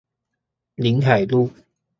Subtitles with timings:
[0.77, 1.51] 臨海路